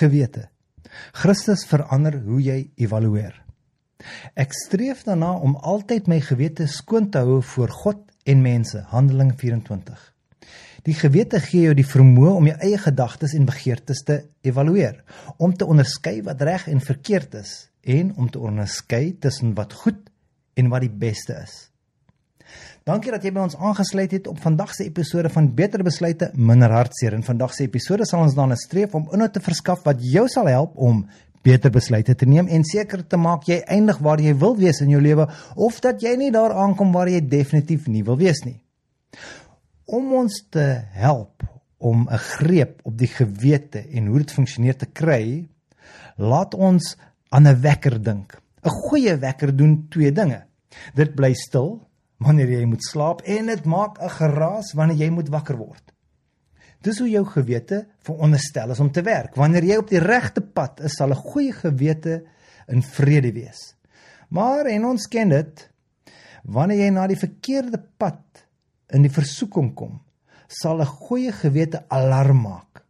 gewete. 0.00 0.48
Christus 1.12 1.66
verander 1.68 2.18
hoe 2.24 2.40
jy 2.42 2.58
evalueer. 2.80 3.36
Ek 4.34 4.54
streef 4.56 5.04
daarna 5.04 5.34
om 5.44 5.56
altyd 5.56 6.08
my 6.08 6.20
gewete 6.24 6.66
skoon 6.70 7.10
te 7.12 7.22
hou 7.24 7.40
voor 7.54 7.72
God 7.82 8.00
en 8.24 8.42
mense. 8.42 8.80
Handelinge 8.92 9.36
24. 9.38 10.10
Die 10.88 10.96
gewete 10.96 11.40
gee 11.44 11.66
jou 11.68 11.74
die 11.76 11.86
vermoë 11.86 12.36
om 12.38 12.46
jou 12.48 12.56
eie 12.64 12.78
gedagtes 12.80 13.34
en 13.36 13.48
begeertes 13.48 14.00
te 14.08 14.22
evalueer, 14.46 15.02
om 15.36 15.52
te 15.52 15.68
onderskei 15.68 16.20
wat 16.24 16.40
reg 16.46 16.68
en 16.72 16.80
verkeerd 16.80 17.36
is 17.42 17.52
en 17.84 18.14
om 18.16 18.30
te 18.30 18.40
onderskei 18.40 19.18
tussen 19.20 19.52
wat 19.56 19.76
goed 19.82 20.08
en 20.56 20.72
wat 20.72 20.84
die 20.86 20.92
beste 20.92 21.36
is. 21.36 21.69
Dankie 22.84 23.12
dat 23.12 23.22
jy 23.22 23.30
by 23.32 23.40
ons 23.40 23.56
aangesluit 23.56 24.10
het 24.10 24.26
op 24.26 24.38
vandag 24.40 24.74
se 24.74 24.84
episode 24.84 25.28
van 25.28 25.54
Beter 25.54 25.82
Besluite 25.84 26.30
Minder 26.34 26.70
Hartseer. 26.70 27.12
In 27.12 27.22
vandag 27.22 27.52
se 27.54 27.64
episode 27.64 28.06
sal 28.06 28.22
ons 28.22 28.34
dan 28.34 28.52
'n 28.52 28.56
streef 28.56 28.94
om 28.94 29.08
inhoud 29.12 29.32
te 29.32 29.40
verskaf 29.40 29.84
wat 29.84 29.98
jou 30.00 30.28
sal 30.28 30.46
help 30.46 30.76
om 30.76 31.06
beter 31.42 31.70
besluite 31.70 32.14
te 32.14 32.26
neem 32.26 32.48
en 32.48 32.64
seker 32.64 33.06
te 33.06 33.16
maak 33.16 33.46
jy 33.48 33.60
eindig 33.66 33.98
waar 33.98 34.20
jy 34.20 34.34
wil 34.34 34.56
wees 34.56 34.80
in 34.80 34.90
jou 34.90 35.00
lewe 35.00 35.28
of 35.56 35.80
dat 35.80 36.02
jy 36.02 36.16
nie 36.16 36.30
daar 36.30 36.52
aankom 36.52 36.92
waar 36.92 37.08
jy 37.08 37.20
definitief 37.20 37.86
nie 37.86 38.02
wil 38.04 38.16
wees 38.20 38.44
nie. 38.44 38.60
Om 39.84 40.12
ons 40.12 40.44
te 40.50 40.84
help 40.92 41.42
om 41.78 42.08
'n 42.10 42.18
greep 42.18 42.80
op 42.84 42.98
die 42.98 43.08
gewete 43.08 43.78
en 43.78 44.06
hoe 44.06 44.18
dit 44.18 44.30
funksioneer 44.30 44.76
te 44.76 44.86
kry, 44.86 45.48
laat 46.16 46.54
ons 46.54 46.96
aan 47.30 47.48
'n 47.48 47.60
wekker 47.60 48.02
dink. 48.02 48.38
'n 48.64 48.68
Goeie 48.68 49.16
wekker 49.16 49.56
doen 49.56 49.86
twee 49.88 50.12
dinge. 50.12 50.44
Dit 50.94 51.14
bly 51.14 51.32
stil 51.34 51.89
wanneer 52.20 52.52
jy 52.52 52.66
moet 52.68 52.84
slaap 52.84 53.22
en 53.24 53.48
dit 53.48 53.64
maak 53.64 53.98
'n 54.00 54.12
geraas 54.18 54.72
wanneer 54.76 55.06
jy 55.06 55.10
moet 55.10 55.28
wakker 55.28 55.56
word. 55.56 55.92
Dis 56.80 56.98
hoe 56.98 57.08
jou 57.08 57.24
gewete 57.24 57.86
veronderstel 58.04 58.70
is 58.70 58.80
om 58.80 58.90
te 58.90 59.02
werk. 59.02 59.34
Wanneer 59.36 59.64
jy 59.64 59.76
op 59.76 59.88
die 59.88 60.00
regte 60.00 60.40
pad 60.40 60.80
is, 60.80 60.96
sal 60.96 61.10
'n 61.10 61.24
goeie 61.32 61.52
gewete 61.52 62.24
in 62.68 62.82
vrede 62.82 63.32
wees. 63.32 63.74
Maar 64.28 64.66
en 64.66 64.84
ons 64.84 65.08
ken 65.08 65.28
dit, 65.28 65.70
wanneer 66.44 66.78
jy 66.78 66.90
na 66.90 67.06
die 67.06 67.18
verkeerde 67.18 67.82
pad 67.98 68.46
in 68.88 69.02
die 69.02 69.12
versoeking 69.12 69.74
kom, 69.74 70.00
sal 70.48 70.80
'n 70.80 70.86
goeie 70.86 71.32
gewete 71.32 71.84
alarm 71.88 72.42
maak. 72.42 72.84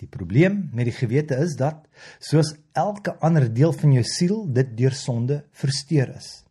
Die 0.00 0.08
probleem 0.08 0.70
met 0.72 0.84
die 0.84 0.96
gewete 0.96 1.36
is 1.36 1.56
dat 1.56 1.86
soos 2.18 2.54
elke 2.72 3.14
ander 3.20 3.52
deel 3.52 3.72
van 3.72 3.92
jou 3.92 4.04
siel 4.04 4.46
dit 4.52 4.76
deur 4.76 4.92
sonde 4.92 5.44
versteur 5.52 6.16
is. 6.16 6.44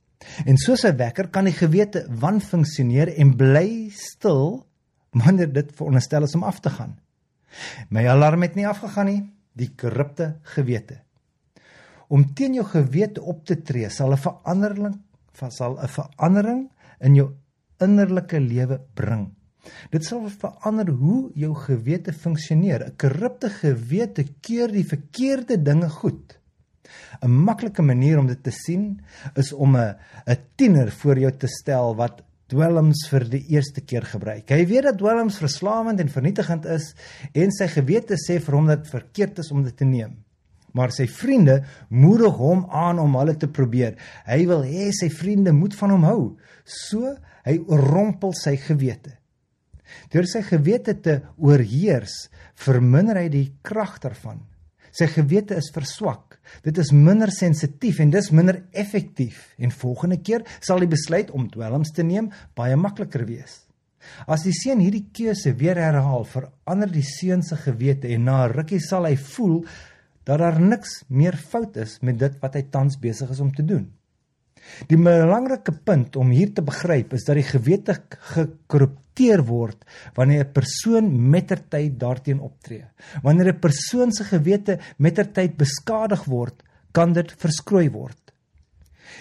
En 0.46 0.58
soos 0.58 0.84
'n 0.86 0.98
wekker 0.98 1.30
kan 1.30 1.46
die 1.46 1.54
gewete 1.54 2.06
wanfunksioneer 2.10 3.16
en 3.18 3.36
bly 3.36 3.90
stil 3.90 4.66
wanneer 5.12 5.54
dit 5.54 5.72
veronderstel 5.76 6.24
is 6.24 6.36
om 6.36 6.44
af 6.44 6.60
te 6.60 6.70
gaan. 6.70 7.00
My 7.90 8.08
alarm 8.08 8.42
het 8.42 8.56
nie 8.56 8.68
afgegaan 8.68 9.06
nie, 9.06 9.34
die 9.54 9.72
korrupte 9.76 10.40
gewete. 10.42 11.02
Om 12.08 12.34
teen 12.34 12.54
jou 12.54 12.66
gewete 12.66 13.22
op 13.22 13.46
te 13.46 13.62
tree 13.62 13.90
sal 13.90 14.12
'n 14.14 14.18
verandering 14.18 15.00
sal 15.50 15.78
'n 15.80 15.88
verandering 15.88 16.70
in 17.00 17.16
jou 17.16 17.30
innerlike 17.80 18.40
lewe 18.40 18.82
bring. 18.94 19.30
Dit 19.92 20.06
sal 20.06 20.30
verander 20.30 20.90
hoe 20.90 21.32
jou 21.36 21.56
gewete 21.56 22.14
funksioneer. 22.14 22.86
'n 22.86 22.96
Korrupte 22.98 23.50
gewete 23.50 24.24
keur 24.42 24.72
die 24.72 24.86
verkeerde 24.86 25.62
dinge 25.62 25.90
goed. 25.90 26.39
'n 27.22 27.32
Maklike 27.32 27.82
manier 27.82 28.20
om 28.20 28.28
dit 28.28 28.44
te 28.44 28.52
sien 28.52 29.02
is 29.36 29.54
om 29.54 29.76
'n 29.76 29.96
'n 30.28 30.38
tiener 30.56 30.92
voor 30.92 31.20
jou 31.20 31.32
te 31.32 31.48
stel 31.48 31.96
wat 31.96 32.24
dwelms 32.50 33.06
vir 33.12 33.26
die 33.30 33.44
eerste 33.54 33.82
keer 33.82 34.06
gebruik. 34.10 34.50
Hy 34.50 34.66
weet 34.66 34.84
dat 34.90 34.98
dwelms 34.98 35.38
verslawend 35.38 36.00
en 36.00 36.10
vernietigend 36.10 36.66
is 36.66 36.94
en 37.34 37.52
sy 37.52 37.68
gewete 37.68 38.18
sê 38.18 38.40
vir 38.40 38.56
hom 38.56 38.68
dat 38.68 38.90
verkeerd 38.90 39.40
is 39.40 39.52
om 39.52 39.64
dit 39.64 39.78
te 39.78 39.86
neem. 39.86 40.18
Maar 40.74 40.92
sy 40.94 41.08
vriende 41.10 41.64
moedig 41.90 42.36
hom 42.38 42.66
aan 42.70 43.00
om 43.00 43.16
hulle 43.18 43.36
te 43.38 43.50
probeer. 43.50 43.98
Hy 44.26 44.46
wil 44.50 44.62
hê 44.64 44.90
sy 44.94 45.10
vriende 45.10 45.54
moet 45.54 45.76
van 45.76 45.96
hom 45.96 46.04
hou. 46.04 46.22
So 46.66 47.16
hy 47.46 47.58
rompel 47.68 48.36
sy 48.38 48.56
gewete. 48.62 49.16
Deur 50.14 50.28
sy 50.30 50.44
gewete 50.46 50.94
te 51.02 51.16
oorheers, 51.42 52.28
verminder 52.60 53.18
hy 53.18 53.30
die 53.34 53.48
krag 53.66 53.98
daarvan. 54.04 54.44
Sy 54.94 55.08
gewete 55.10 55.58
is 55.58 55.72
verswak. 55.74 56.29
Dit 56.64 56.78
is 56.78 56.92
minder 56.92 57.32
sensitief 57.32 58.00
en 58.00 58.12
dis 58.14 58.32
minder 58.32 58.64
effektief 58.72 59.56
en 59.58 59.72
volgende 59.72 60.20
keer 60.22 60.46
sal 60.60 60.80
die 60.84 60.92
besluit 60.92 61.32
om 61.32 61.50
dwelms 61.52 61.94
te 61.96 62.04
neem 62.04 62.32
baie 62.56 62.76
makliker 62.76 63.26
wees. 63.26 63.66
As 64.28 64.46
die 64.48 64.56
seun 64.56 64.80
hierdie 64.80 65.06
keuse 65.14 65.54
weer 65.60 65.78
herhaal, 65.78 66.26
verander 66.26 66.92
die 66.92 67.06
seun 67.06 67.44
se 67.44 67.58
gewete 67.60 68.08
en 68.16 68.24
na 68.26 68.46
'n 68.46 68.54
rukkie 68.54 68.80
sal 68.80 69.06
hy 69.06 69.16
voel 69.16 69.66
dat 70.24 70.40
daar 70.40 70.60
niks 70.62 71.04
meer 71.08 71.36
fout 71.36 71.78
is 71.78 72.00
met 72.02 72.20
dit 72.20 72.36
wat 72.42 72.56
hy 72.56 72.64
tans 72.72 72.98
besig 72.98 73.30
is 73.30 73.40
om 73.40 73.52
te 73.54 73.66
doen. 73.66 73.90
Die 74.88 74.98
belangrike 74.98 75.72
punt 75.72 76.16
om 76.16 76.32
hier 76.32 76.54
te 76.54 76.64
begryp 76.66 77.14
is 77.14 77.26
dat 77.28 77.36
die 77.36 77.48
gewete 77.48 77.96
gekorrupteer 78.34 79.44
word 79.46 79.86
wanneer 80.16 80.46
'n 80.46 80.54
persoon 80.54 81.30
mettertyd 81.30 82.00
daarteen 82.00 82.40
optree. 82.40 82.86
Wanneer 83.24 83.54
'n 83.54 83.60
persoon 83.60 84.12
se 84.12 84.24
gewete 84.24 84.80
mettertyd 84.98 85.58
beskadig 85.58 86.26
word, 86.26 86.64
kan 86.92 87.14
dit 87.14 87.32
verskroei 87.32 87.90
word. 87.90 88.34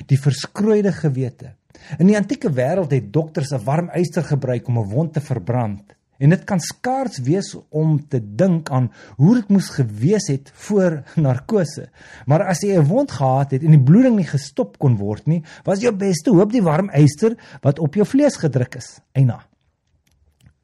Die 0.07 0.19
verskroeide 0.19 0.93
gewete. 0.93 1.55
In 1.99 2.07
die 2.07 2.17
antieke 2.17 2.51
wêreld 2.51 2.93
het 2.93 3.13
dokters 3.13 3.53
'n 3.53 3.65
warm 3.65 3.91
yster 3.95 4.23
gebruik 4.23 4.69
om 4.69 4.79
'n 4.79 4.91
wond 4.91 5.13
te 5.13 5.21
verbrand. 5.21 5.98
En 6.19 6.35
dit 6.35 6.45
kan 6.45 6.61
skaars 6.61 7.21
wees 7.23 7.53
om 7.71 7.99
te 8.11 8.19
dink 8.21 8.71
aan 8.75 8.89
hoe 9.17 9.37
dit 9.39 9.51
moes 9.55 9.69
gewees 9.77 10.27
het 10.33 10.51
voor 10.67 11.03
narkose. 11.27 11.89
Maar 12.27 12.49
as 12.51 12.63
jy 12.67 12.75
'n 12.79 12.89
wond 12.91 13.11
gehad 13.11 13.55
het 13.55 13.63
en 13.63 13.71
die 13.71 13.87
bloeding 13.91 14.17
nie 14.17 14.27
gestop 14.27 14.79
kon 14.79 14.97
word 14.97 15.27
nie, 15.27 15.45
was 15.65 15.81
jou 15.81 15.93
beste 15.93 16.31
hoop 16.31 16.53
die 16.53 16.63
warm 16.63 16.91
yster 16.91 17.37
wat 17.63 17.79
op 17.79 17.95
jou 17.95 18.07
vlees 18.07 18.37
gedruk 18.37 18.75
is. 18.75 18.99
Eina. 19.13 19.45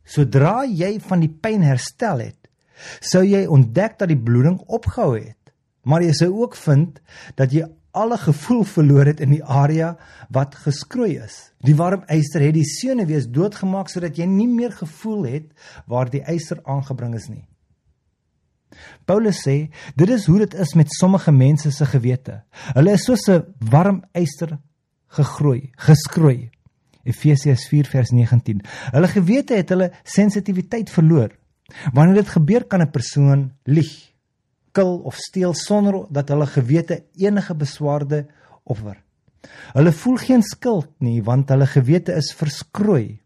Sodra 0.04 0.64
jy 0.64 0.98
van 1.00 1.20
die 1.20 1.32
pyn 1.32 1.62
herstel 1.62 2.18
het, 2.18 2.48
sou 3.00 3.24
jy 3.24 3.46
ontdek 3.46 3.98
dat 3.98 4.08
die 4.08 4.20
bloeding 4.20 4.58
opgehou 4.66 5.14
het. 5.16 5.38
Maar 5.84 6.02
jy 6.02 6.12
sou 6.12 6.30
ook 6.42 6.56
vind 6.56 7.00
dat 7.36 7.52
jy 7.52 7.64
alle 7.94 8.18
gevoel 8.18 8.64
verloor 8.64 9.06
het 9.06 9.20
in 9.20 9.30
die 9.30 9.44
area 9.44 9.94
wat 10.34 10.54
geskroei 10.64 11.16
is. 11.22 11.36
Die 11.64 11.76
warm 11.78 12.04
yster 12.10 12.42
het 12.42 12.56
die 12.56 12.66
senuwees 12.66 13.28
doodgemaak 13.30 13.90
sodat 13.92 14.18
jy 14.18 14.26
nie 14.28 14.48
meer 14.50 14.74
gevoel 14.74 15.26
het 15.30 15.74
waar 15.90 16.10
die 16.10 16.22
yster 16.30 16.60
aangebring 16.64 17.14
is 17.14 17.28
nie. 17.30 17.44
Paulus 19.06 19.44
sê, 19.46 19.70
dit 19.94 20.10
is 20.10 20.26
hoe 20.26 20.40
dit 20.42 20.54
is 20.58 20.74
met 20.74 20.90
sommige 20.98 21.32
mense 21.32 21.70
se 21.70 21.86
gewete. 21.86 22.40
Hulle 22.74 22.96
is 22.98 23.04
soos 23.06 23.28
'n 23.28 23.44
warm 23.70 24.02
yster 24.12 24.58
gegroei, 25.06 25.70
geskroei. 25.76 26.50
Efesiërs 27.04 27.68
4 27.68 27.86
vers 27.86 28.10
19. 28.10 28.62
Hulle 28.92 29.08
gewete 29.08 29.54
het 29.54 29.68
hulle 29.68 29.92
sensitiwiteit 30.02 30.90
verloor. 30.90 31.30
Wanneer 31.92 32.14
dit 32.14 32.28
gebeur 32.28 32.64
kan 32.64 32.80
'n 32.80 32.90
persoon 32.90 33.52
lieg 33.64 34.13
kil 34.74 34.98
of 35.08 35.16
steel 35.16 35.54
sonder 35.54 36.04
dat 36.10 36.30
hulle 36.32 36.46
gewete 36.50 37.04
enige 37.16 37.54
beswaarde 37.54 38.24
offer. 38.64 38.98
Hulle 39.74 39.92
voel 39.92 40.16
geen 40.22 40.42
skuld 40.42 40.90
nie 41.04 41.20
want 41.24 41.52
hulle 41.52 41.68
gewete 41.70 42.16
is 42.18 42.32
verskroei. 42.36 43.20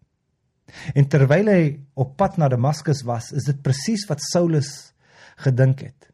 En 0.95 1.09
terwyl 1.09 1.49
hy 1.49 1.63
op 1.97 2.17
pad 2.21 2.37
na 2.39 2.49
Damaskus 2.53 3.03
was, 3.09 3.33
is 3.33 3.49
dit 3.49 3.63
presies 3.65 4.05
wat 4.11 4.23
Saulus 4.25 4.93
gedink 5.45 5.87
het. 5.87 6.11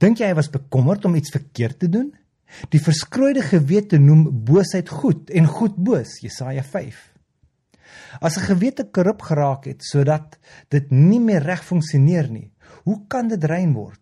Dink 0.00 0.20
jy 0.20 0.30
hy 0.30 0.38
was 0.38 0.50
bekommerd 0.52 1.04
om 1.08 1.16
iets 1.18 1.32
verkeerd 1.34 1.80
te 1.84 1.90
doen? 1.90 2.10
Die 2.72 2.82
verskroeide 2.82 3.44
gewete 3.46 4.00
noem 4.02 4.24
boosheid 4.46 4.88
goed 4.90 5.30
en 5.30 5.46
goed 5.46 5.76
boos, 5.78 6.18
Jesaja 6.24 6.64
5. 6.66 7.10
As 8.20 8.36
'n 8.38 8.46
gewete 8.50 8.84
korrup 8.90 9.22
geraak 9.22 9.64
het 9.64 9.82
sodat 9.84 10.38
dit 10.68 10.90
nie 10.90 11.20
meer 11.20 11.42
reg 11.42 11.64
funksioneer 11.64 12.30
nie, 12.30 12.50
hoe 12.84 13.06
kan 13.08 13.28
dit 13.28 13.44
rein 13.44 13.72
word? 13.72 14.00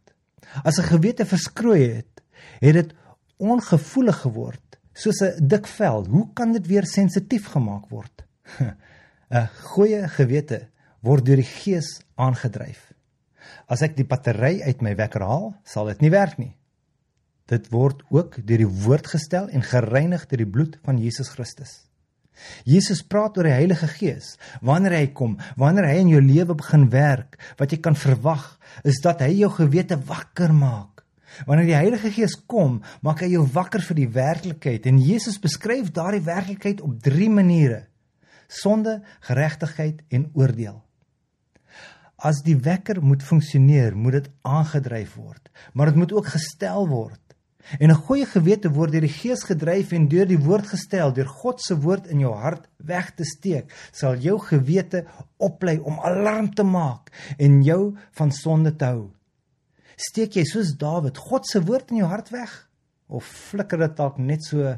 As 0.65 0.79
'n 0.79 0.91
gewete 0.91 1.27
verskroei 1.27 1.97
het, 1.97 2.23
het 2.61 2.75
dit 2.75 2.95
ongevoelig 3.37 4.21
geword, 4.25 4.79
soos 4.93 5.21
'n 5.23 5.47
dik 5.49 5.67
vel. 5.67 6.07
Hoe 6.07 6.33
kan 6.35 6.53
dit 6.53 6.67
weer 6.67 6.87
sensitief 6.87 7.47
gemaak 7.47 7.89
word? 7.89 8.25
'n 9.31 9.49
Goeie 9.75 10.09
gewete 10.09 10.69
word 11.01 11.25
deur 11.25 11.37
die 11.37 11.53
Gees 11.63 12.01
aangedryf. 12.17 12.93
As 13.69 13.83
ek 13.83 13.97
die 13.97 14.07
battery 14.07 14.63
uit 14.63 14.83
my 14.83 14.95
wekker 14.97 15.23
haal, 15.23 15.55
sal 15.65 15.87
dit 15.87 16.01
nie 16.01 16.11
werk 16.11 16.39
nie. 16.39 16.57
Dit 17.49 17.71
word 17.73 18.03
ook 18.11 18.47
deur 18.47 18.59
die 18.59 18.73
woord 18.85 19.07
gestel 19.07 19.49
en 19.49 19.63
gereinig 19.63 20.27
deur 20.27 20.39
die 20.39 20.53
bloed 20.53 20.79
van 20.85 20.99
Jesus 20.99 21.29
Christus. 21.29 21.88
Jesus 22.69 23.03
praat 23.03 23.39
oor 23.39 23.49
die 23.49 23.57
Heilige 23.57 23.89
Gees. 23.91 24.37
Wanneer 24.65 24.97
hy 24.99 25.07
kom, 25.17 25.37
wanneer 25.59 25.89
hy 25.91 25.97
in 26.03 26.13
jou 26.13 26.23
lewe 26.23 26.57
begin 26.59 26.89
werk, 26.93 27.39
wat 27.59 27.73
jy 27.73 27.81
kan 27.85 27.99
verwag, 27.99 28.47
is 28.85 29.01
dat 29.05 29.23
hy 29.25 29.33
jou 29.41 29.51
gewete 29.57 29.99
wakker 30.09 30.55
maak. 30.55 31.05
Wanneer 31.47 31.69
die 31.69 31.79
Heilige 31.79 32.11
Gees 32.15 32.35
kom, 32.51 32.81
maak 33.05 33.23
hy 33.23 33.33
jou 33.35 33.45
wakker 33.55 33.85
vir 33.85 34.01
die 34.01 34.11
werklikheid 34.15 34.89
en 34.91 34.99
Jesus 35.03 35.39
beskryf 35.43 35.93
daardie 35.95 36.25
werklikheid 36.27 36.83
op 36.83 36.97
3 37.05 37.31
maniere: 37.31 37.85
sonde, 38.49 39.03
geregtigheid 39.29 40.03
en 40.09 40.31
oordeel. 40.35 40.81
As 42.19 42.41
die 42.43 42.57
wekker 42.59 42.99
moet 43.05 43.23
funksioneer, 43.23 43.95
moet 43.95 44.19
dit 44.19 44.31
aangedryf 44.43 45.15
word, 45.21 45.51
maar 45.73 45.93
dit 45.93 46.01
moet 46.01 46.13
ook 46.17 46.33
gestel 46.33 46.89
word. 46.91 47.21
En 47.77 47.91
'n 47.91 48.01
goeie 48.07 48.27
gewete 48.27 48.71
word 48.73 48.93
deur 48.93 49.05
die 49.05 49.13
Gees 49.13 49.45
gedryf 49.45 49.93
en 49.93 50.09
deur 50.09 50.27
die 50.27 50.41
woord 50.41 50.67
gestel, 50.67 51.13
deur 51.13 51.29
God 51.29 51.61
se 51.61 51.77
woord 51.77 52.07
in 52.09 52.21
jou 52.25 52.33
hart 52.33 52.65
weg 52.77 53.11
te 53.15 53.25
steek, 53.25 53.69
sal 53.93 54.17
jou 54.17 54.39
gewete 54.41 55.05
oplei 55.37 55.79
om 55.79 56.01
alarm 56.01 56.55
te 56.55 56.65
maak 56.65 57.13
en 57.39 57.63
jou 57.63 57.97
van 58.17 58.33
sonde 58.33 58.77
te 58.77 58.85
hou. 58.85 59.11
Steek 59.97 60.39
jy 60.39 60.45
soos 60.45 60.77
Dawid 60.79 61.19
God 61.19 61.47
se 61.47 61.61
woord 61.61 61.91
in 61.91 62.01
jou 62.01 62.09
hart 62.09 62.31
weg 62.31 62.69
of 63.09 63.25
flikker 63.25 63.79
dit 63.79 63.97
dalk 63.97 64.19
net 64.19 64.45
so 64.45 64.77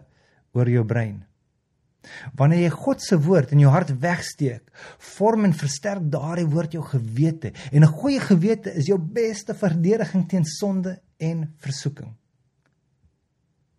oor 0.52 0.68
jou 0.68 0.84
brein? 0.84 1.24
Wanneer 2.34 2.64
jy 2.64 2.70
God 2.74 3.02
se 3.04 3.18
woord 3.20 3.52
in 3.52 3.60
jou 3.60 3.70
hart 3.70 3.92
wegsteek, 4.00 4.64
vorm 4.98 5.44
en 5.44 5.54
versterk 5.54 6.06
daardie 6.10 6.48
woord 6.48 6.72
jou 6.72 6.82
gewete 6.82 7.52
en 7.70 7.84
'n 7.84 7.96
goeie 8.00 8.20
gewete 8.20 8.74
is 8.74 8.86
jou 8.86 8.98
beste 8.98 9.54
verdediging 9.54 10.26
teen 10.28 10.44
sonde 10.44 10.98
en 11.18 11.54
versoeking. 11.58 12.16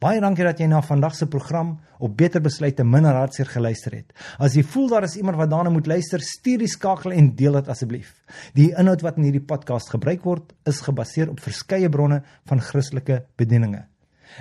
Baie 0.01 0.17
dankie 0.17 0.41
dat 0.41 0.57
jy 0.57 0.65
na 0.65 0.79
vandag 0.81 1.13
se 1.13 1.27
program 1.29 1.75
op 2.01 2.15
Beter 2.17 2.41
Besluite 2.41 2.81
Minder 2.81 3.13
Hartseer 3.13 3.51
geluister 3.53 3.93
het. 3.93 4.15
As 4.41 4.55
jy 4.57 4.63
voel 4.65 4.87
daar 4.89 5.05
is 5.05 5.13
iemand 5.19 5.37
wat 5.37 5.51
daarna 5.51 5.69
moet 5.69 5.85
luister, 5.85 6.23
stuur 6.25 6.63
die 6.63 6.69
skakel 6.71 7.13
en 7.13 7.27
deel 7.37 7.59
dit 7.59 7.69
asseblief. 7.69 8.09
Die 8.57 8.71
inhoud 8.73 9.05
wat 9.05 9.21
in 9.21 9.27
hierdie 9.29 9.45
podcast 9.45 9.93
gebruik 9.93 10.25
word, 10.25 10.55
is 10.65 10.81
gebaseer 10.81 11.29
op 11.29 11.45
verskeie 11.45 11.89
bronne 11.93 12.23
van 12.49 12.65
Christelike 12.65 13.21
bedieninge. 13.37 13.83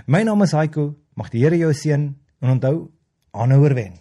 My 0.08 0.22
naam 0.24 0.48
is 0.48 0.56
Haiko. 0.56 0.94
Mag 1.12 1.28
die 1.28 1.44
Here 1.44 1.60
jou 1.60 1.74
seën 1.76 2.08
en 2.40 2.54
onthou, 2.56 2.88
aanhou 3.36 3.60
oorwen. 3.66 4.00